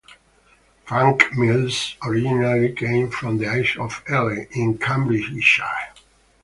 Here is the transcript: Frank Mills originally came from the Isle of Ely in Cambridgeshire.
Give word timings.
Frank 0.87 1.31
Mills 1.37 1.95
originally 2.03 2.73
came 2.73 3.11
from 3.11 3.37
the 3.37 3.45
Isle 3.47 3.85
of 3.85 4.01
Ely 4.09 4.45
in 4.49 4.79
Cambridgeshire. 4.79 5.93